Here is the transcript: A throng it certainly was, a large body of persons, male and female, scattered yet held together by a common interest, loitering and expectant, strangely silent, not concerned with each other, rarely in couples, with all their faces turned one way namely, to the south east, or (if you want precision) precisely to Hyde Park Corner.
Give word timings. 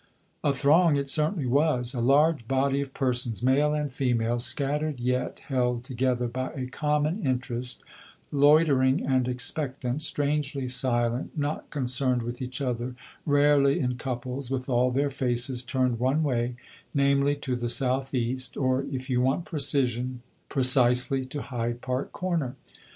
A 0.43 0.51
throng 0.51 0.95
it 0.95 1.07
certainly 1.07 1.45
was, 1.45 1.93
a 1.93 2.01
large 2.01 2.47
body 2.47 2.81
of 2.81 2.91
persons, 2.91 3.43
male 3.43 3.75
and 3.75 3.93
female, 3.93 4.39
scattered 4.39 4.99
yet 4.99 5.37
held 5.47 5.83
together 5.83 6.27
by 6.27 6.49
a 6.55 6.65
common 6.65 7.23
interest, 7.23 7.83
loitering 8.31 9.05
and 9.05 9.27
expectant, 9.27 10.01
strangely 10.01 10.67
silent, 10.67 11.37
not 11.37 11.69
concerned 11.69 12.23
with 12.23 12.41
each 12.41 12.61
other, 12.61 12.95
rarely 13.27 13.79
in 13.79 13.95
couples, 13.95 14.49
with 14.49 14.67
all 14.67 14.89
their 14.89 15.11
faces 15.11 15.61
turned 15.61 15.99
one 15.99 16.23
way 16.23 16.55
namely, 16.95 17.35
to 17.35 17.55
the 17.55 17.69
south 17.69 18.11
east, 18.15 18.57
or 18.57 18.83
(if 18.91 19.07
you 19.07 19.21
want 19.21 19.45
precision) 19.45 20.23
precisely 20.49 21.23
to 21.25 21.43
Hyde 21.43 21.79
Park 21.81 22.11
Corner. 22.11 22.55